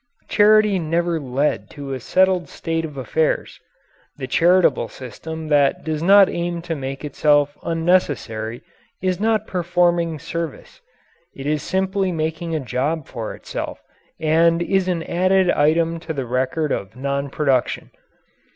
Charity 0.27 0.79
never 0.79 1.19
led 1.19 1.69
to 1.77 1.93
a 1.93 1.99
settled 1.99 2.49
state 2.49 2.85
of 2.85 2.97
affairs. 2.97 3.59
The 4.17 4.25
charitable 4.25 4.87
system 4.87 5.49
that 5.49 5.83
does 5.83 6.01
not 6.01 6.27
aim 6.27 6.63
to 6.63 6.75
make 6.75 7.05
itself 7.05 7.55
unnecessary 7.61 8.63
is 8.99 9.19
not 9.19 9.45
performing 9.45 10.17
service. 10.17 10.81
It 11.35 11.45
is 11.45 11.61
simply 11.61 12.11
making 12.11 12.55
a 12.55 12.59
job 12.59 13.05
for 13.05 13.35
itself 13.35 13.79
and 14.19 14.63
is 14.63 14.87
an 14.87 15.03
added 15.03 15.51
item 15.51 15.99
to 15.99 16.13
the 16.13 16.25
record 16.25 16.71
of 16.71 16.95
non 16.95 17.29
production. 17.29 17.91